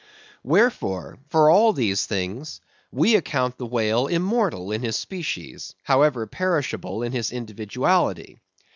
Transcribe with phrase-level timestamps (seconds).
[0.43, 2.59] Wherefore, for all these things,
[2.91, 8.39] we account the whale immortal in his species, however perishable in his individuality.